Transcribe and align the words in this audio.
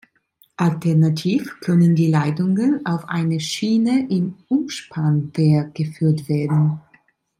Alternativ 0.57 1.59
können 1.59 1.93
die 1.93 2.07
Leitungen 2.07 2.83
auf 2.87 3.07
eine 3.07 3.39
Schiene 3.39 4.07
im 4.09 4.33
Umspannwerk 4.47 5.75
geführt 5.75 6.27
werden. 6.27 6.81